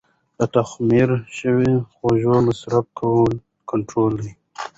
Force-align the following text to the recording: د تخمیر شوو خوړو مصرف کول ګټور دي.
د 0.39 0.41
تخمیر 0.55 1.09
شوو 1.37 1.71
خوړو 1.93 2.35
مصرف 2.47 2.85
کول 2.99 3.31
ګټور 3.69 4.11
دي. 4.23 4.31